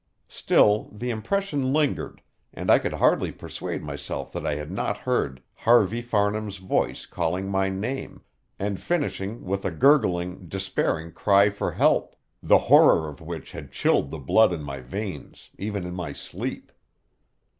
Still, 0.29 0.89
the 0.91 1.11
impression 1.11 1.73
lingered, 1.73 2.23
and 2.55 2.71
I 2.71 2.79
could 2.79 2.93
hardly 2.93 3.31
persuade 3.31 3.83
myself 3.83 4.31
that 4.31 4.47
I 4.47 4.55
had 4.55 4.71
not 4.71 4.97
heard 4.97 5.43
Harvey 5.53 6.01
Farnham's 6.01 6.57
voice 6.57 7.05
calling 7.05 7.47
my 7.47 7.69
name, 7.69 8.23
and 8.57 8.79
finishing 8.79 9.45
with 9.45 9.63
a 9.63 9.69
gurgling, 9.69 10.47
despairing 10.47 11.11
cry 11.11 11.51
for 11.51 11.73
help, 11.73 12.15
the 12.41 12.57
horror 12.57 13.09
of 13.09 13.21
which 13.21 13.51
had 13.51 13.71
chilled 13.71 14.09
the 14.09 14.17
blood 14.17 14.51
in 14.51 14.63
my 14.63 14.79
veins, 14.79 15.51
even 15.59 15.85
in 15.85 15.93
my 15.93 16.13
sleep. 16.13 16.71